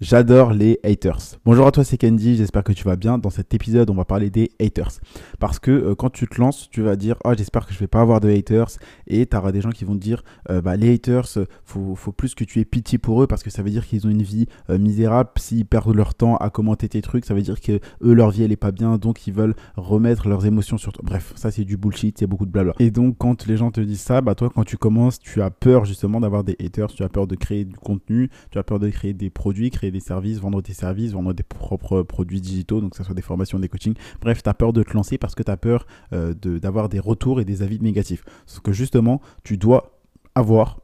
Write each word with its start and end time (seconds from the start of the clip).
J'adore 0.00 0.54
les 0.54 0.80
haters. 0.82 1.36
Bonjour 1.44 1.66
à 1.66 1.72
toi, 1.72 1.84
c'est 1.84 1.98
Candy, 1.98 2.36
j'espère 2.36 2.64
que 2.64 2.72
tu 2.72 2.84
vas 2.84 2.96
bien. 2.96 3.18
Dans 3.18 3.28
cet 3.28 3.52
épisode, 3.52 3.90
on 3.90 3.94
va 3.94 4.06
parler 4.06 4.30
des 4.30 4.48
haters. 4.58 4.92
Parce 5.38 5.58
que 5.58 5.70
euh, 5.70 5.94
quand 5.94 6.08
tu 6.08 6.26
te 6.26 6.40
lances, 6.40 6.70
tu 6.70 6.80
vas 6.80 6.96
dire 6.96 7.16
Oh, 7.22 7.34
j'espère 7.36 7.66
que 7.66 7.74
je 7.74 7.78
vais 7.78 7.86
pas 7.86 8.00
avoir 8.00 8.20
de 8.20 8.30
haters. 8.30 8.70
Et 9.08 9.26
tu 9.26 9.36
auras 9.36 9.52
des 9.52 9.60
gens 9.60 9.68
qui 9.68 9.84
vont 9.84 9.92
te 9.92 10.00
dire 10.00 10.24
euh, 10.48 10.62
bah, 10.62 10.78
Les 10.78 10.94
haters, 10.94 11.28
faut, 11.64 11.94
faut 11.96 12.12
plus 12.12 12.34
que 12.34 12.44
tu 12.44 12.60
aies 12.60 12.64
pitié 12.64 12.96
pour 12.96 13.22
eux 13.22 13.26
parce 13.26 13.42
que 13.42 13.50
ça 13.50 13.62
veut 13.62 13.68
dire 13.68 13.86
qu'ils 13.86 14.06
ont 14.06 14.10
une 14.10 14.22
vie 14.22 14.46
euh, 14.70 14.78
misérable. 14.78 15.28
S'ils 15.36 15.66
perdent 15.66 15.94
leur 15.94 16.14
temps 16.14 16.38
à 16.38 16.48
commenter 16.48 16.88
tes 16.88 17.02
trucs, 17.02 17.26
ça 17.26 17.34
veut 17.34 17.42
dire 17.42 17.60
que 17.60 17.78
eux, 18.02 18.14
leur 18.14 18.30
vie, 18.30 18.44
elle 18.44 18.52
est 18.52 18.56
pas 18.56 18.72
bien. 18.72 18.96
Donc, 18.96 19.26
ils 19.26 19.34
veulent 19.34 19.54
remettre 19.76 20.30
leurs 20.30 20.46
émotions 20.46 20.78
sur 20.78 20.94
toi. 20.94 21.04
Bref, 21.06 21.34
ça, 21.36 21.50
c'est 21.50 21.64
du 21.64 21.76
bullshit, 21.76 22.16
c'est 22.18 22.26
beaucoup 22.26 22.46
de 22.46 22.52
blabla. 22.52 22.72
Et 22.78 22.90
donc, 22.90 23.16
quand 23.18 23.46
les 23.46 23.58
gens 23.58 23.70
te 23.70 23.82
disent 23.82 24.00
ça, 24.00 24.22
bah, 24.22 24.34
toi, 24.34 24.48
quand 24.48 24.64
tu 24.64 24.78
commences, 24.78 25.18
tu 25.18 25.42
as 25.42 25.50
peur 25.50 25.84
justement 25.84 26.20
d'avoir 26.20 26.42
des 26.42 26.56
haters. 26.58 26.88
Tu 26.88 27.02
as 27.02 27.10
peur 27.10 27.26
de 27.26 27.34
créer 27.34 27.66
du 27.66 27.76
contenu, 27.76 28.30
tu 28.50 28.56
as 28.56 28.62
peur 28.62 28.78
de 28.78 28.88
créer 28.88 29.12
des 29.12 29.28
produits, 29.28 29.68
créer 29.68 29.89
des 29.90 30.00
services, 30.00 30.38
vendre 30.38 30.60
tes 30.62 30.72
services, 30.72 31.12
vendre 31.12 31.32
des 31.32 31.42
propres 31.42 32.02
produits 32.02 32.40
digitaux, 32.40 32.80
donc 32.80 32.92
que 32.92 32.96
ce 32.96 33.04
soit 33.04 33.14
des 33.14 33.22
formations, 33.22 33.58
des 33.58 33.68
coachings. 33.68 33.94
Bref, 34.20 34.42
tu 34.42 34.48
as 34.48 34.54
peur 34.54 34.72
de 34.72 34.82
te 34.82 34.92
lancer 34.94 35.18
parce 35.18 35.34
que 35.34 35.42
tu 35.42 35.50
as 35.50 35.56
peur 35.56 35.86
euh, 36.12 36.34
d'avoir 36.34 36.88
des 36.88 37.00
retours 37.00 37.40
et 37.40 37.44
des 37.44 37.62
avis 37.62 37.80
négatifs. 37.80 38.24
Ce 38.46 38.60
que 38.60 38.72
justement, 38.72 39.20
tu 39.44 39.56
dois 39.56 40.00
avoir 40.34 40.78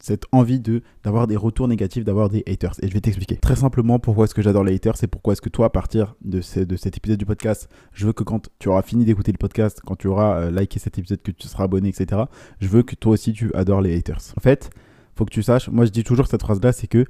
cette 0.00 0.24
envie 0.32 0.60
de 0.60 0.82
d'avoir 1.02 1.26
des 1.26 1.36
retours 1.36 1.68
négatifs, 1.68 2.04
d'avoir 2.04 2.28
des 2.28 2.42
haters. 2.46 2.74
Et 2.82 2.88
je 2.88 2.94
vais 2.94 3.00
t'expliquer 3.00 3.36
très 3.36 3.56
simplement 3.56 3.98
pourquoi 3.98 4.24
est-ce 4.24 4.34
que 4.34 4.42
j'adore 4.42 4.64
les 4.64 4.74
haters, 4.74 4.96
c'est 4.96 5.06
pourquoi 5.06 5.32
est-ce 5.32 5.40
que 5.40 5.48
toi, 5.48 5.66
à 5.66 5.70
partir 5.70 6.14
de, 6.22 6.40
de 6.64 6.76
cet 6.76 6.96
épisode 6.96 7.18
du 7.18 7.26
podcast, 7.26 7.68
je 7.92 8.06
veux 8.06 8.12
que 8.12 8.22
quand 8.22 8.48
tu 8.58 8.68
auras 8.68 8.82
fini 8.82 9.04
d'écouter 9.04 9.32
le 9.32 9.38
podcast, 9.38 9.80
quand 9.84 9.96
tu 9.96 10.06
auras 10.06 10.42
euh, 10.42 10.50
liké 10.50 10.78
cet 10.78 10.98
épisode, 10.98 11.22
que 11.22 11.32
tu 11.32 11.48
seras 11.48 11.64
abonné, 11.64 11.88
etc., 11.88 12.22
je 12.60 12.68
veux 12.68 12.82
que 12.82 12.94
toi 12.94 13.12
aussi 13.12 13.32
tu 13.32 13.52
adores 13.54 13.80
les 13.80 13.96
haters. 13.96 14.20
En 14.36 14.40
fait, 14.40 14.70
faut 15.16 15.24
que 15.24 15.32
tu 15.32 15.42
saches, 15.42 15.68
moi 15.68 15.84
je 15.84 15.90
dis 15.90 16.04
toujours 16.04 16.26
cette 16.28 16.42
phrase-là, 16.42 16.72
c'est 16.72 16.86
que 16.86 17.04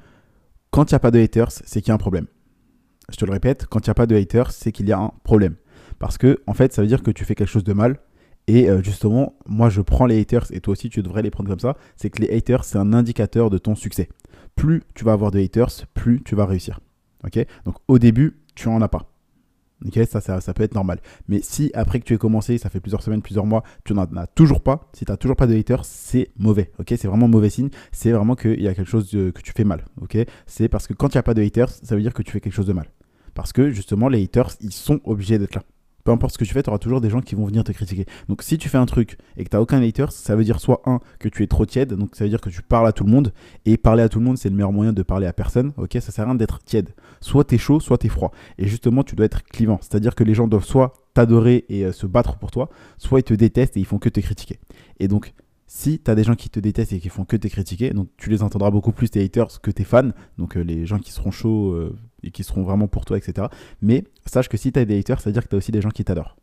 quand 0.70 0.90
il 0.90 0.94
n'y 0.94 0.96
a 0.96 1.00
pas 1.00 1.10
de 1.10 1.18
haters, 1.18 1.50
c'est 1.50 1.80
qu'il 1.80 1.88
y 1.88 1.92
a 1.92 1.94
un 1.94 1.98
problème. 1.98 2.26
Je 3.10 3.16
te 3.16 3.24
le 3.24 3.32
répète, 3.32 3.66
quand 3.66 3.86
il 3.86 3.88
n'y 3.88 3.92
a 3.92 3.94
pas 3.94 4.06
de 4.06 4.16
haters, 4.16 4.50
c'est 4.50 4.72
qu'il 4.72 4.86
y 4.88 4.92
a 4.92 4.98
un 4.98 5.12
problème. 5.24 5.56
Parce 5.98 6.18
que, 6.18 6.40
en 6.46 6.54
fait, 6.54 6.72
ça 6.72 6.82
veut 6.82 6.88
dire 6.88 7.02
que 7.02 7.10
tu 7.10 7.24
fais 7.24 7.34
quelque 7.34 7.48
chose 7.48 7.64
de 7.64 7.72
mal. 7.72 7.98
Et 8.46 8.68
euh, 8.68 8.82
justement, 8.82 9.34
moi, 9.46 9.68
je 9.68 9.80
prends 9.80 10.06
les 10.06 10.20
haters, 10.20 10.46
et 10.52 10.60
toi 10.60 10.72
aussi, 10.72 10.88
tu 10.88 11.02
devrais 11.02 11.22
les 11.22 11.30
prendre 11.30 11.48
comme 11.48 11.60
ça. 11.60 11.76
C'est 11.96 12.10
que 12.10 12.22
les 12.22 12.34
haters, 12.34 12.64
c'est 12.64 12.78
un 12.78 12.92
indicateur 12.92 13.50
de 13.50 13.58
ton 13.58 13.74
succès. 13.74 14.08
Plus 14.56 14.82
tu 14.94 15.04
vas 15.04 15.12
avoir 15.12 15.30
de 15.30 15.38
haters, 15.38 15.70
plus 15.94 16.22
tu 16.22 16.34
vas 16.34 16.46
réussir. 16.46 16.80
Donc, 17.64 17.76
au 17.88 17.98
début, 17.98 18.38
tu 18.54 18.68
n'en 18.68 18.80
as 18.80 18.88
pas. 18.88 19.10
Ok, 19.86 19.98
ça, 20.08 20.54
peut 20.54 20.62
être 20.64 20.74
normal. 20.74 21.00
Mais 21.28 21.40
si 21.42 21.70
après 21.72 22.00
que 22.00 22.04
tu 22.04 22.14
aies 22.14 22.18
commencé, 22.18 22.58
ça 22.58 22.68
fait 22.68 22.80
plusieurs 22.80 23.02
semaines, 23.02 23.22
plusieurs 23.22 23.46
mois, 23.46 23.62
tu 23.84 23.94
n'en 23.94 24.04
as 24.16 24.26
toujours 24.26 24.60
pas, 24.60 24.88
si 24.92 25.04
tu 25.04 25.12
n'as 25.12 25.16
toujours 25.16 25.36
pas 25.36 25.46
de 25.46 25.54
haters, 25.54 25.84
c'est 25.84 26.30
mauvais. 26.36 26.72
C'est 26.88 27.06
vraiment 27.06 27.28
mauvais 27.28 27.50
signe. 27.50 27.70
C'est 27.92 28.10
vraiment 28.10 28.34
qu'il 28.34 28.60
y 28.60 28.68
a 28.68 28.74
quelque 28.74 28.90
chose 28.90 29.10
que 29.10 29.40
tu 29.40 29.52
fais 29.52 29.64
mal. 29.64 29.84
C'est 30.46 30.68
parce 30.68 30.86
que 30.86 30.94
quand 30.94 31.14
il 31.14 31.16
n'y 31.16 31.20
a 31.20 31.22
pas 31.22 31.34
de 31.34 31.42
haters, 31.42 31.70
ça 31.70 31.94
veut 31.94 32.02
dire 32.02 32.14
que 32.14 32.22
tu 32.22 32.32
fais 32.32 32.40
quelque 32.40 32.54
chose 32.54 32.66
de 32.66 32.72
mal. 32.72 32.90
Parce 33.34 33.52
que 33.52 33.70
justement, 33.70 34.08
les 34.08 34.22
haters, 34.24 34.50
ils 34.60 34.72
sont 34.72 35.00
obligés 35.04 35.38
d'être 35.38 35.54
là 35.54 35.62
peu 36.08 36.12
importe 36.12 36.32
ce 36.32 36.38
que 36.38 36.44
tu 36.44 36.54
fais, 36.54 36.62
tu 36.62 36.70
auras 36.70 36.78
toujours 36.78 37.02
des 37.02 37.10
gens 37.10 37.20
qui 37.20 37.34
vont 37.34 37.44
venir 37.44 37.64
te 37.64 37.72
critiquer. 37.72 38.06
Donc 38.30 38.42
si 38.42 38.56
tu 38.56 38.70
fais 38.70 38.78
un 38.78 38.86
truc 38.86 39.18
et 39.36 39.44
que 39.44 39.50
tu 39.50 39.56
aucun 39.58 39.82
hater, 39.82 40.06
ça 40.08 40.36
veut 40.36 40.44
dire 40.44 40.58
soit 40.58 40.80
un, 40.86 41.00
que 41.18 41.28
tu 41.28 41.42
es 41.42 41.46
trop 41.46 41.66
tiède, 41.66 41.92
donc 41.92 42.16
ça 42.16 42.24
veut 42.24 42.30
dire 42.30 42.40
que 42.40 42.48
tu 42.48 42.62
parles 42.62 42.86
à 42.86 42.92
tout 42.92 43.04
le 43.04 43.10
monde, 43.10 43.34
et 43.66 43.76
parler 43.76 44.02
à 44.02 44.08
tout 44.08 44.18
le 44.18 44.24
monde, 44.24 44.38
c'est 44.38 44.48
le 44.48 44.54
meilleur 44.54 44.72
moyen 44.72 44.94
de 44.94 45.02
parler 45.02 45.26
à 45.26 45.34
personne, 45.34 45.74
ok 45.76 45.98
Ça 46.00 46.10
sert 46.10 46.24
à 46.24 46.28
rien 46.28 46.34
d'être 46.34 46.60
tiède. 46.64 46.94
Soit 47.20 47.44
tu 47.44 47.56
es 47.56 47.58
chaud, 47.58 47.78
soit 47.78 47.98
tu 47.98 48.06
es 48.06 48.08
froid. 48.08 48.32
Et 48.56 48.66
justement, 48.66 49.04
tu 49.04 49.16
dois 49.16 49.26
être 49.26 49.42
clivant, 49.42 49.78
c'est-à-dire 49.82 50.14
que 50.14 50.24
les 50.24 50.32
gens 50.32 50.48
doivent 50.48 50.64
soit 50.64 50.94
t'adorer 51.12 51.66
et 51.68 51.84
euh, 51.84 51.92
se 51.92 52.06
battre 52.06 52.38
pour 52.38 52.50
toi, 52.50 52.70
soit 52.96 53.20
ils 53.20 53.24
te 53.24 53.34
détestent 53.34 53.76
et 53.76 53.80
ils 53.80 53.86
font 53.86 53.98
que 53.98 54.08
te 54.08 54.20
critiquer. 54.20 54.60
Et 55.00 55.08
donc, 55.08 55.34
si 55.66 56.00
tu 56.00 56.10
as 56.10 56.14
des 56.14 56.24
gens 56.24 56.36
qui 56.36 56.48
te 56.48 56.58
détestent 56.58 56.94
et 56.94 57.00
qui 57.00 57.10
font 57.10 57.26
que 57.26 57.36
te 57.36 57.48
critiquer, 57.48 57.90
donc 57.90 58.08
tu 58.16 58.30
les 58.30 58.42
entendras 58.42 58.70
beaucoup 58.70 58.92
plus 58.92 59.10
tes 59.10 59.22
haters 59.22 59.60
que 59.60 59.70
tes 59.70 59.84
fans, 59.84 60.12
donc 60.38 60.56
euh, 60.56 60.62
les 60.62 60.86
gens 60.86 60.98
qui 60.98 61.12
seront 61.12 61.30
chauds 61.30 61.72
euh, 61.72 61.94
et 62.22 62.30
qui 62.30 62.44
seront 62.44 62.62
vraiment 62.62 62.88
pour 62.88 63.04
toi, 63.04 63.16
etc. 63.16 63.48
Mais 63.82 64.04
sache 64.26 64.48
que 64.48 64.56
si 64.56 64.72
tu 64.72 64.78
as 64.78 64.84
des 64.84 64.98
haters, 64.98 65.20
ça 65.20 65.30
veut 65.30 65.34
dire 65.34 65.44
que 65.44 65.48
tu 65.48 65.54
as 65.54 65.58
aussi 65.58 65.72
des 65.72 65.80
gens 65.80 65.90
qui 65.90 66.04
t'adorent. 66.04 66.36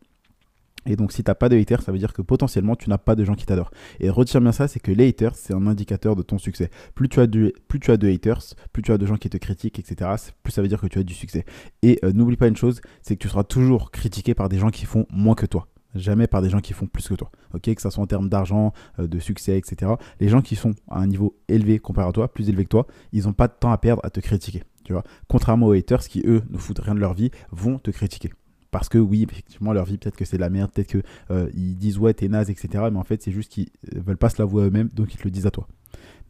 Et 0.88 0.94
donc, 0.94 1.12
si 1.12 1.24
tu 1.24 1.30
n'as 1.30 1.34
pas 1.34 1.48
de 1.48 1.56
haters, 1.56 1.82
ça 1.82 1.92
veut 1.92 1.98
dire 1.98 2.12
que 2.12 2.22
potentiellement, 2.22 2.76
tu 2.76 2.88
n'as 2.88 2.98
pas 2.98 3.16
de 3.16 3.24
gens 3.24 3.34
qui 3.34 3.44
t'adorent. 3.44 3.72
Et 3.98 4.08
retiens 4.08 4.40
bien 4.40 4.52
ça, 4.52 4.68
c'est 4.68 4.80
que 4.80 4.92
les 4.92 5.08
haters, 5.08 5.34
c'est 5.34 5.52
un 5.52 5.66
indicateur 5.66 6.14
de 6.14 6.22
ton 6.22 6.38
succès. 6.38 6.70
Plus 6.94 7.08
tu, 7.08 7.20
as 7.20 7.26
de, 7.26 7.52
plus 7.68 7.80
tu 7.80 7.90
as 7.90 7.96
de 7.96 8.08
haters, 8.08 8.54
plus 8.72 8.82
tu 8.82 8.92
as 8.92 8.98
de 8.98 9.06
gens 9.06 9.16
qui 9.16 9.28
te 9.28 9.36
critiquent, 9.36 9.78
etc., 9.78 10.10
plus 10.42 10.52
ça 10.52 10.62
veut 10.62 10.68
dire 10.68 10.80
que 10.80 10.86
tu 10.86 10.98
as 10.98 11.02
du 11.02 11.14
succès. 11.14 11.44
Et 11.82 11.98
euh, 12.04 12.12
n'oublie 12.12 12.36
pas 12.36 12.46
une 12.46 12.56
chose, 12.56 12.80
c'est 13.02 13.16
que 13.16 13.22
tu 13.22 13.28
seras 13.28 13.44
toujours 13.44 13.90
critiqué 13.90 14.34
par 14.34 14.48
des 14.48 14.58
gens 14.58 14.70
qui 14.70 14.86
font 14.86 15.06
moins 15.10 15.34
que 15.34 15.46
toi 15.46 15.66
jamais 15.94 16.26
par 16.26 16.42
des 16.42 16.50
gens 16.50 16.60
qui 16.60 16.74
font 16.74 16.86
plus 16.86 17.08
que 17.08 17.14
toi. 17.14 17.30
Ok, 17.54 17.74
que 17.74 17.80
ça 17.80 17.90
soit 17.90 18.02
en 18.02 18.06
termes 18.06 18.28
d'argent, 18.28 18.74
euh, 18.98 19.06
de 19.06 19.18
succès, 19.18 19.56
etc. 19.56 19.92
Les 20.20 20.28
gens 20.28 20.42
qui 20.42 20.54
sont 20.54 20.74
à 20.90 21.00
un 21.00 21.06
niveau 21.06 21.36
élevé 21.48 21.78
comparé 21.78 22.08
à 22.08 22.12
toi, 22.12 22.28
plus 22.32 22.50
élevé 22.50 22.64
que 22.64 22.68
toi, 22.68 22.86
ils 23.12 23.24
n'ont 23.24 23.32
pas 23.32 23.48
de 23.48 23.54
temps 23.58 23.72
à 23.72 23.78
perdre 23.78 24.04
à 24.04 24.10
te 24.10 24.20
critiquer. 24.20 24.62
Tu 24.86 24.92
vois, 24.92 25.02
contrairement 25.26 25.66
aux 25.66 25.72
haters 25.72 26.06
qui 26.06 26.22
eux 26.24 26.42
ne 26.48 26.58
foutent 26.58 26.78
rien 26.78 26.94
de 26.94 27.00
leur 27.00 27.12
vie, 27.12 27.32
vont 27.50 27.80
te 27.80 27.90
critiquer. 27.90 28.30
Parce 28.70 28.88
que 28.88 28.98
oui, 28.98 29.26
effectivement, 29.28 29.72
leur 29.72 29.84
vie, 29.84 29.98
peut-être 29.98 30.16
que 30.16 30.24
c'est 30.24 30.36
de 30.36 30.42
la 30.42 30.48
merde, 30.48 30.70
peut-être 30.70 30.86
qu'ils 30.86 31.02
euh, 31.32 31.50
disent 31.52 31.98
ouais, 31.98 32.14
t'es 32.14 32.28
naze, 32.28 32.50
etc. 32.50 32.84
Mais 32.92 32.98
en 32.98 33.02
fait, 33.02 33.20
c'est 33.20 33.32
juste 33.32 33.50
qu'ils 33.50 33.68
euh, 33.94 34.00
veulent 34.06 34.16
pas 34.16 34.28
se 34.28 34.40
l'avouer 34.40 34.64
eux-mêmes, 34.64 34.90
donc 34.92 35.12
ils 35.12 35.16
te 35.16 35.24
le 35.24 35.30
disent 35.30 35.46
à 35.46 35.50
toi. 35.50 35.66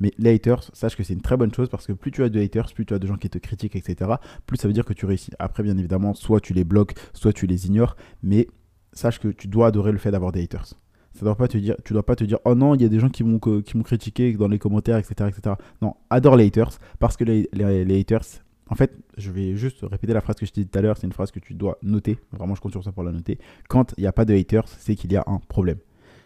Mais 0.00 0.12
les 0.16 0.34
haters, 0.34 0.70
sache 0.72 0.96
que 0.96 1.02
c'est 1.02 1.12
une 1.12 1.20
très 1.20 1.36
bonne 1.36 1.52
chose 1.52 1.68
parce 1.68 1.86
que 1.86 1.92
plus 1.92 2.12
tu 2.12 2.22
as 2.22 2.28
de 2.28 2.40
haters, 2.40 2.72
plus 2.72 2.86
tu 2.86 2.94
as 2.94 2.98
de 2.98 3.06
gens 3.06 3.16
qui 3.16 3.28
te 3.28 3.38
critiquent, 3.38 3.76
etc., 3.76 4.10
plus 4.46 4.56
ça 4.56 4.68
veut 4.68 4.74
dire 4.74 4.84
que 4.84 4.94
tu 4.94 5.04
réussis. 5.04 5.32
Après, 5.38 5.62
bien 5.62 5.76
évidemment, 5.76 6.14
soit 6.14 6.40
tu 6.40 6.54
les 6.54 6.64
bloques, 6.64 6.94
soit 7.12 7.32
tu 7.32 7.46
les 7.46 7.66
ignores, 7.66 7.96
mais 8.22 8.46
sache 8.92 9.18
que 9.18 9.28
tu 9.28 9.48
dois 9.48 9.66
adorer 9.66 9.92
le 9.92 9.98
fait 9.98 10.10
d'avoir 10.10 10.32
des 10.32 10.42
haters. 10.42 10.66
Ça 11.14 11.24
doit 11.24 11.36
pas 11.36 11.48
te 11.48 11.56
dire, 11.56 11.76
tu 11.84 11.94
dois 11.94 12.04
pas 12.04 12.14
te 12.14 12.24
dire, 12.24 12.38
oh 12.44 12.54
non, 12.54 12.74
il 12.74 12.82
y 12.82 12.84
a 12.84 12.88
des 12.88 13.00
gens 13.00 13.08
qui 13.08 13.24
m'ont 13.24 13.38
critiqué 13.38 14.34
dans 14.34 14.48
les 14.48 14.58
commentaires, 14.58 14.98
etc., 14.98 15.30
etc. 15.30 15.56
Non, 15.80 15.94
adore 16.10 16.36
les 16.36 16.46
haters 16.46 16.78
parce 16.98 17.16
que 17.16 17.24
les, 17.24 17.48
les 17.52 18.00
haters, 18.00 18.44
en 18.69 18.75
fait, 18.75 18.97
je 19.16 19.31
vais 19.31 19.56
juste 19.56 19.78
répéter 19.82 20.12
la 20.12 20.21
phrase 20.21 20.37
que 20.37 20.47
je 20.47 20.53
t'ai 20.53 20.62
dit 20.62 20.69
tout 20.69 20.78
à 20.78 20.82
l'heure. 20.82 20.97
C'est 20.97 21.06
une 21.06 21.12
phrase 21.12 21.31
que 21.31 21.38
tu 21.38 21.54
dois 21.54 21.78
noter. 21.82 22.19
Vraiment, 22.32 22.54
je 22.54 22.60
compte 22.60 22.72
sur 22.72 22.82
ça 22.82 22.93
pour 22.93 23.04
la 23.04 23.12
noter. 23.12 23.38
Quand 23.69 23.94
il 23.97 24.00
n'y 24.03 24.06
a 24.06 24.12
pas 24.12 24.25
de 24.25 24.34
haters, 24.34 24.66
c'est 24.69 24.97
qu'il 24.97 25.12
y 25.12 25.16
a 25.16 25.25
un 25.27 25.38
problème. 25.38 25.78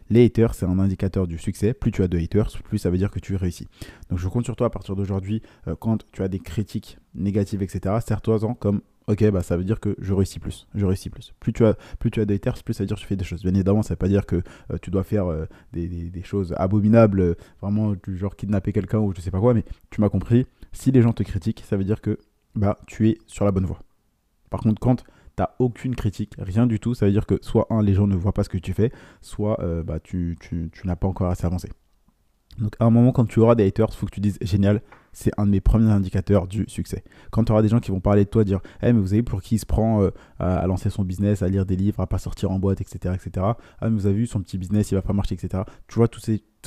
Les 0.09 0.25
haters, 0.25 0.55
c'est 0.55 0.67
un 0.67 0.79
indicateur 0.79 1.27
du 1.27 1.39
succès. 1.39 1.73
Plus 1.73 1.93
tu 1.93 2.03
as 2.03 2.09
de 2.09 2.19
haters, 2.19 2.51
plus 2.65 2.79
ça 2.79 2.91
veut 2.91 2.99
dire 2.99 3.11
que 3.11 3.21
tu 3.21 3.37
réussis. 3.37 3.69
Donc, 4.09 4.19
je 4.19 4.27
compte 4.29 4.45
sur 4.45 4.57
toi 4.57 4.67
à 4.67 4.71
partir 4.71 4.97
d'aujourd'hui. 4.97 5.43
Euh, 5.69 5.77
quand 5.79 6.05
tu 6.13 6.23
as 6.23 6.29
des 6.29 6.41
critiques 6.41 6.99
négatives, 7.15 7.63
etc., 7.63 7.97
serre-toi-en 8.05 8.55
comme 8.55 8.81
ok, 9.07 9.31
bah 9.31 9.43
ça 9.43 9.57
veut 9.57 9.65
dire 9.65 9.81
que 9.81 9.97
je 9.99 10.15
réussis 10.15 10.39
plus, 10.39 10.69
je 10.75 10.87
réussis 10.87 11.11
plus. 11.11 11.35
Plus 11.41 11.53
tu 11.53 11.65
as, 11.65 11.75
plus 11.99 12.11
tu 12.11 12.21
as 12.21 12.25
des 12.25 12.35
haters, 12.35 12.63
plus 12.63 12.75
ça 12.75 12.85
veut 12.85 12.87
dire 12.87 12.97
que 12.97 13.03
tu 13.03 13.07
fais 13.07 13.17
des 13.17 13.25
choses. 13.25 13.43
Bien 13.43 13.53
évidemment, 13.55 13.83
ça 13.83 13.95
veut 13.95 13.99
pas 13.99 14.09
dire 14.09 14.25
que 14.25 14.37
euh, 14.73 14.79
tu 14.81 14.91
dois 14.91 15.05
faire 15.05 15.27
euh, 15.27 15.47
des, 15.73 15.89
des, 15.89 16.23
choses 16.23 16.55
abominables, 16.57 17.37
vraiment 17.61 17.95
du 17.95 18.17
genre 18.17 18.37
kidnapper 18.37 18.73
quelqu'un 18.73 18.99
ou 18.99 19.13
je 19.15 19.21
sais 19.21 19.31
pas 19.31 19.41
quoi, 19.41 19.55
mais 19.55 19.65
tu 19.91 20.01
m'as 20.01 20.09
compris. 20.09 20.47
Si 20.73 20.93
les 20.93 21.03
gens 21.03 21.13
te 21.13 21.23
critiquent, 21.23 21.65
ça 21.69 21.77
veut 21.77 21.85
dire 21.85 22.01
que 22.01 22.19
bah, 22.55 22.79
tu 22.87 23.09
es 23.09 23.19
sur 23.27 23.45
la 23.45 23.53
bonne 23.53 23.67
voie. 23.67 23.81
Par 24.51 24.61
contre, 24.61 24.81
quand 24.81 24.97
tu 24.97 25.05
n'as 25.39 25.51
aucune 25.59 25.95
critique, 25.95 26.35
rien 26.39 26.67
du 26.67 26.81
tout, 26.81 26.95
ça 26.95 27.07
veut 27.07 27.13
dire 27.13 27.27
que 27.27 27.39
soit 27.43 27.67
un, 27.71 27.83
les 27.83 27.95
gens 27.95 28.07
ne 28.07 28.17
voient 28.17 28.33
pas 28.33 28.45
ce 28.45 28.49
que 28.49 28.59
tu 28.59 28.73
fais, 28.73 28.93
soit 29.21 29.61
euh, 29.61 29.83
bah, 29.83 30.01
tu, 30.01 30.37
tu, 30.41 30.71
tu 30.73 30.87
n'as 30.87 30.97
pas 30.97 31.09
encore 31.09 31.31
assez 31.31 31.47
avancé. 31.47 31.71
Donc 32.59 32.75
à 32.79 32.85
un 32.85 32.91
moment, 32.91 33.13
quand 33.13 33.27
tu 33.27 33.41
auras 33.41 33.55
des 33.55 33.67
haters, 33.67 33.89
il 33.91 33.97
faut 33.97 34.07
que 34.07 34.15
tu 34.15 34.21
dises 34.21 34.39
génial, 34.43 34.83
c'est 35.13 35.33
un 35.39 35.47
de 35.47 35.51
mes 35.51 35.61
premiers 35.61 35.91
indicateurs 35.91 36.47
du 36.47 36.65
succès. 36.69 37.03
Quand 37.31 37.45
tu 37.45 37.53
auras 37.53 37.63
des 37.63 37.69
gens 37.69 37.81
qui 37.81 37.91
vont 37.91 38.01
parler 38.01 38.25
de 38.25 38.31
toi, 38.31 38.45
dire 38.45 38.61
hey, 38.83 38.93
mais 38.93 39.01
vous 39.01 39.09
savez 39.09 39.23
pour 39.23 39.43
qui 39.43 39.57
il 39.57 39.59
se 39.59 39.67
prend 39.67 40.03
euh, 40.03 40.11
à, 40.39 40.67
lancer 40.67 40.91
son 40.91 41.05
business, 41.05 41.43
à 41.43 41.49
lire 41.49 41.67
des 41.67 41.77
livres, 41.77 42.01
à 42.01 42.07
pas 42.07 42.19
sortir 42.19 42.51
en 42.51 42.59
boîte, 42.59 42.81
etc. 42.81 43.15
etc. 43.15 43.47
Ah, 43.81 43.91
mais 43.91 43.91
vous 43.91 44.07
avez 44.07 44.17
vu 44.17 44.27
son 44.27 44.41
petit 44.41 44.59
business, 44.59 44.91
il 44.91 44.95
va 44.95 45.03
pas 45.03 45.13
marcher, 45.13 45.35
etc. 45.35 45.65
Tu 45.89 45.97
vois, 45.97 46.09
toutes 46.09 46.25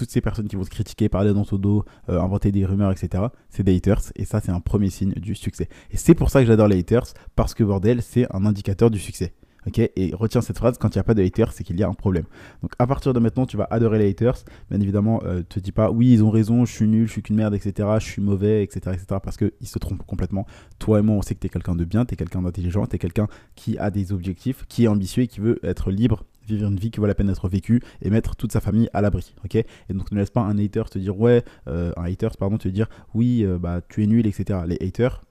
ces 0.10 0.22
personnes 0.22 0.48
qui 0.48 0.56
vont 0.56 0.64
te 0.64 0.70
critiquer, 0.70 1.10
parler 1.10 1.34
dans 1.34 1.46
ton 1.46 1.58
dos, 1.58 1.86
euh, 2.10 2.20
inventer 2.20 2.52
des 2.52 2.66
rumeurs, 2.66 2.92
etc. 2.92 3.26
C'est 3.50 3.64
des 3.64 3.76
haters 3.76 4.02
et 4.16 4.26
ça, 4.26 4.42
c'est 4.42 4.52
un 4.52 4.60
premier 4.60 4.90
signe 4.90 5.14
du 5.14 5.36
succès. 5.36 5.70
Et 5.92 5.98
c'est 5.98 6.16
pour 6.16 6.30
ça 6.30 6.42
que 6.42 6.48
j'adore 6.48 6.68
les 6.68 6.80
haters 6.80 7.06
parce 7.36 7.54
que 7.54 7.64
bordel, 7.64 8.02
c'est 8.02 8.28
un 8.34 8.46
indicateur 8.46 8.90
du 8.90 9.00
succès. 9.00 9.34
Ok 9.68 9.80
et 9.80 10.12
retiens 10.14 10.42
cette 10.42 10.58
phrase, 10.58 10.78
quand 10.78 10.94
il 10.96 10.98
n'y 10.98 11.02
a 11.02 11.04
pas 11.04 11.14
de 11.14 11.24
haters, 11.24 11.52
c'est 11.54 11.64
qu'il 11.64 11.80
y 11.80 11.84
a 11.84 11.88
un 11.88 11.94
problème. 11.94 12.26
Donc 12.62 12.74
à 12.80 12.88
partir 12.88 13.14
de 13.14 13.20
maintenant, 13.20 13.46
tu 13.46 13.58
vas 13.58 13.68
adorer 13.70 14.00
les 14.00 14.10
haters. 14.10 14.36
Bien 14.70 14.80
évidemment, 14.80 15.22
euh, 15.26 15.44
te 15.44 15.60
dis 15.60 15.72
pas 15.72 15.92
oui, 15.92 16.12
ils 16.14 16.24
ont 16.24 16.30
raison, 16.30 16.66
je 16.66 16.74
suis 16.74 16.88
nul, 16.88 17.08
je 17.08 17.14
suis 17.14 17.22
qu'une 17.22 17.36
merde, 17.36 17.54
etc. 17.54 17.88
Je 18.00 18.06
suis 18.06 18.22
mauvais, 18.22 18.64
etc. 18.64 18.92
etc. 18.94 19.20
parce 19.24 19.38
qu'ils 19.38 19.52
se 19.64 19.80
trompent 19.80 20.06
complètement. 20.06 20.46
Toi 20.80 21.00
et 21.00 21.02
moi, 21.02 21.16
on 21.16 21.22
sait 21.22 21.36
que 21.36 21.40
tu 21.40 21.48
es 21.48 21.50
quelqu'un 21.50 21.76
de 21.76 21.86
bien, 21.86 22.06
tu 22.06 22.14
es 22.14 22.18
quelqu'un 22.18 22.42
d'intelligent, 22.42 22.86
tu 22.86 22.96
es 22.96 23.00
quelqu'un 23.00 23.28
qui 23.56 23.78
a 23.78 23.92
des 23.92 24.12
objectifs, 24.12 24.66
qui 24.68 24.86
est 24.86 24.88
ambitieux 24.88 25.24
et 25.24 25.28
qui 25.28 25.40
veut 25.40 25.60
être 25.64 25.92
libre 25.92 26.26
vivre 26.48 26.68
une 26.68 26.78
vie 26.78 26.92
qui 26.92 27.00
vaut 27.00 27.06
la 27.06 27.16
peine 27.16 27.28
d'être 27.28 27.48
vécue 27.48 27.82
et 28.02 28.10
mettre 28.10 28.36
toute 28.36 28.52
sa 28.52 28.60
famille 28.60 28.90
à 28.94 29.02
l'abri. 29.02 29.34
ok? 29.46 29.56
Et 29.56 29.66
donc 29.90 30.12
ne 30.12 30.18
laisse 30.18 30.30
pas 30.30 30.42
un 30.42 30.58
hater 30.58 30.84
te 30.90 31.00
dire 31.00 31.18
ouais, 31.18 31.44
euh, 31.68 31.92
un 31.98 32.04
hater 32.04 32.30
pardon 32.38 32.58
te 32.58 32.68
dire 32.68 32.90
oui, 33.14 33.44
euh, 33.46 33.58
bah 33.58 33.82
tu 33.88 34.04
es 34.04 34.08
nul, 34.08 34.28
etc. 34.28 34.60
Les 34.68 34.78
haters, 34.82 35.22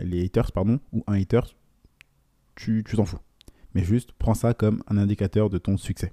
les 0.00 0.24
haters 0.24 0.52
pardon, 0.52 0.78
ou 0.92 1.02
un 1.06 1.20
hater, 1.20 1.40
tu 2.54 2.84
t'en 2.84 3.04
fous 3.04 3.18
mais 3.74 3.84
juste 3.84 4.10
prends 4.18 4.34
ça 4.34 4.54
comme 4.54 4.82
un 4.88 4.98
indicateur 4.98 5.50
de 5.50 5.58
ton 5.58 5.76
succès. 5.76 6.12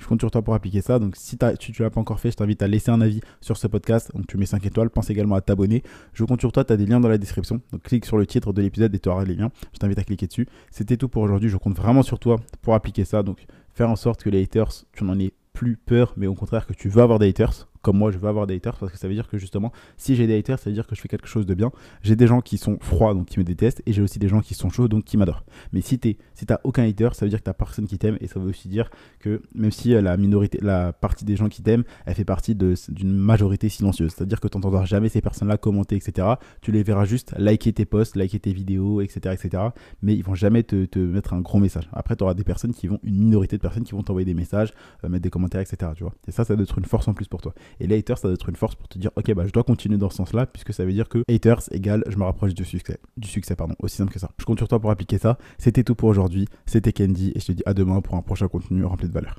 Je 0.00 0.06
compte 0.06 0.20
sur 0.20 0.30
toi 0.30 0.42
pour 0.42 0.54
appliquer 0.54 0.80
ça. 0.80 0.98
Donc, 0.98 1.14
si, 1.16 1.36
tu 1.36 1.72
ne 1.72 1.84
l'as 1.84 1.90
pas 1.90 2.00
encore 2.00 2.20
fait, 2.20 2.30
je 2.30 2.36
t'invite 2.36 2.62
à 2.62 2.68
laisser 2.68 2.90
un 2.90 3.00
avis 3.02 3.20
sur 3.40 3.58
ce 3.58 3.66
podcast. 3.66 4.10
Donc, 4.14 4.26
tu 4.26 4.38
mets 4.38 4.46
5 4.46 4.64
étoiles. 4.64 4.88
Pense 4.88 5.10
également 5.10 5.34
à 5.34 5.42
t'abonner. 5.42 5.82
Je 6.14 6.24
compte 6.24 6.40
sur 6.40 6.52
toi. 6.52 6.64
Tu 6.64 6.72
as 6.72 6.78
des 6.78 6.86
liens 6.86 7.00
dans 7.00 7.08
la 7.08 7.18
description. 7.18 7.60
Donc, 7.70 7.82
clique 7.82 8.06
sur 8.06 8.16
le 8.16 8.26
titre 8.26 8.54
de 8.54 8.62
l'épisode 8.62 8.94
et 8.94 8.98
tu 8.98 9.10
auras 9.10 9.24
les 9.24 9.34
liens. 9.34 9.50
Je 9.74 9.78
t'invite 9.78 9.98
à 9.98 10.04
cliquer 10.04 10.26
dessus. 10.26 10.46
C'était 10.70 10.96
tout 10.96 11.10
pour 11.10 11.22
aujourd'hui. 11.22 11.50
Je 11.50 11.58
compte 11.58 11.76
vraiment 11.76 12.02
sur 12.02 12.18
toi 12.18 12.40
pour 12.62 12.74
appliquer 12.74 13.04
ça. 13.04 13.22
Donc, 13.22 13.44
faire 13.74 13.90
en 13.90 13.96
sorte 13.96 14.22
que 14.22 14.30
les 14.30 14.42
haters, 14.42 14.72
tu 14.92 15.04
n'en 15.04 15.18
aies 15.18 15.34
plus 15.52 15.76
peur, 15.76 16.14
mais 16.16 16.26
au 16.26 16.34
contraire 16.34 16.66
que 16.66 16.72
tu 16.72 16.88
veux 16.88 17.02
avoir 17.02 17.18
des 17.18 17.28
haters. 17.28 17.69
Comme 17.82 17.98
moi, 17.98 18.10
je 18.10 18.18
veux 18.18 18.28
avoir 18.28 18.46
des 18.46 18.56
haters 18.56 18.76
parce 18.76 18.92
que 18.92 18.98
ça 18.98 19.08
veut 19.08 19.14
dire 19.14 19.28
que 19.28 19.38
justement, 19.38 19.72
si 19.96 20.16
j'ai 20.16 20.26
des 20.26 20.38
haters, 20.38 20.58
ça 20.58 20.70
veut 20.70 20.74
dire 20.74 20.86
que 20.86 20.94
je 20.94 21.00
fais 21.00 21.08
quelque 21.08 21.28
chose 21.28 21.46
de 21.46 21.54
bien. 21.54 21.70
J'ai 22.02 22.16
des 22.16 22.26
gens 22.26 22.40
qui 22.40 22.58
sont 22.58 22.78
froids, 22.80 23.14
donc 23.14 23.26
qui 23.26 23.38
me 23.38 23.44
détestent, 23.44 23.82
et 23.86 23.92
j'ai 23.92 24.02
aussi 24.02 24.18
des 24.18 24.28
gens 24.28 24.40
qui 24.40 24.54
sont 24.54 24.70
chauds, 24.70 24.88
donc 24.88 25.04
qui 25.04 25.16
m'adorent. 25.16 25.44
Mais 25.72 25.80
si 25.80 25.98
tu 25.98 26.16
si 26.34 26.46
t'as 26.46 26.58
aucun 26.64 26.84
hater, 26.84 27.10
ça 27.12 27.24
veut 27.24 27.30
dire 27.30 27.38
que 27.38 27.44
t'as 27.44 27.52
personne 27.52 27.86
qui 27.86 27.98
t'aime, 27.98 28.16
et 28.20 28.26
ça 28.26 28.40
veut 28.40 28.48
aussi 28.48 28.68
dire 28.68 28.90
que 29.18 29.42
même 29.54 29.70
si 29.70 29.90
la 29.90 30.16
minorité, 30.16 30.58
la 30.62 30.92
partie 30.92 31.24
des 31.24 31.36
gens 31.36 31.48
qui 31.48 31.62
t'aiment, 31.62 31.84
elle 32.06 32.14
fait 32.14 32.24
partie 32.24 32.54
d'une 32.54 33.12
majorité 33.12 33.68
silencieuse. 33.68 34.12
C'est-à-dire 34.16 34.40
que 34.40 34.48
tu 34.48 34.56
n'entendras 34.56 34.84
jamais 34.84 35.08
ces 35.08 35.20
personnes-là 35.20 35.56
commenter, 35.56 35.96
etc. 35.96 36.28
Tu 36.60 36.72
les 36.72 36.82
verras 36.82 37.04
juste 37.04 37.34
liker 37.38 37.72
tes 37.72 37.84
posts, 37.84 38.16
liker 38.16 38.40
tes 38.40 38.52
vidéos, 38.52 39.00
etc. 39.00 39.34
etc. 39.34 39.64
mais 40.02 40.14
ils 40.14 40.24
vont 40.24 40.34
jamais 40.34 40.62
te, 40.62 40.98
mettre 40.98 41.34
un 41.34 41.40
gros 41.40 41.58
message. 41.58 41.88
Après, 41.92 42.16
tu 42.16 42.24
auras 42.24 42.34
des 42.34 42.44
personnes 42.44 42.74
qui 42.74 42.86
vont, 42.86 42.98
une 43.02 43.18
minorité 43.18 43.56
de 43.56 43.62
personnes 43.62 43.84
qui 43.84 43.92
vont 43.92 44.02
t'envoyer 44.02 44.24
des 44.26 44.34
messages, 44.34 44.72
euh, 45.04 45.08
mettre 45.08 45.22
des 45.22 45.30
commentaires, 45.30 45.60
etc. 45.60 45.92
Tu 45.96 46.02
vois. 46.02 46.14
Et 46.26 46.30
ça, 46.30 46.44
ça 46.44 46.54
doit 46.54 46.64
être 46.64 46.78
une 46.78 46.84
force 46.84 47.08
en 47.08 47.14
plus 47.14 47.28
pour 47.28 47.40
toi. 47.40 47.54
Et 47.78 47.86
les 47.86 47.98
haters, 47.98 48.18
ça 48.18 48.28
doit 48.28 48.34
être 48.34 48.48
une 48.48 48.56
force 48.56 48.74
pour 48.74 48.88
te 48.88 48.98
dire, 48.98 49.10
ok, 49.16 49.32
bah, 49.34 49.46
je 49.46 49.52
dois 49.52 49.62
continuer 49.62 49.98
dans 49.98 50.10
ce 50.10 50.16
sens-là, 50.16 50.46
puisque 50.46 50.72
ça 50.72 50.84
veut 50.84 50.92
dire 50.92 51.08
que 51.08 51.22
haters 51.28 51.62
égale, 51.70 52.04
je 52.08 52.16
me 52.16 52.24
rapproche 52.24 52.54
du 52.54 52.64
succès. 52.64 52.98
Du 53.16 53.28
succès, 53.28 53.54
pardon. 53.54 53.74
Aussi 53.80 53.96
simple 53.96 54.12
que 54.12 54.18
ça. 54.18 54.30
Je 54.38 54.44
compte 54.44 54.58
sur 54.58 54.68
toi 54.68 54.80
pour 54.80 54.90
appliquer 54.90 55.18
ça. 55.18 55.38
C'était 55.58 55.84
tout 55.84 55.94
pour 55.94 56.08
aujourd'hui. 56.08 56.46
C'était 56.66 56.92
Candy, 56.92 57.32
et 57.34 57.40
je 57.40 57.46
te 57.46 57.52
dis 57.52 57.62
à 57.66 57.74
demain 57.74 58.00
pour 58.00 58.16
un 58.16 58.22
prochain 58.22 58.48
contenu 58.48 58.84
rempli 58.84 59.08
de 59.08 59.12
valeur. 59.12 59.36